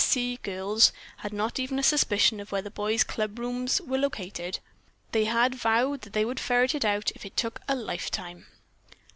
[0.01, 0.07] S.
[0.07, 4.57] C." girls had not even a suspicion of where the boys' clubrooms were located.
[5.11, 8.47] They had vowed that they would ferrit it out if it took a lifetime.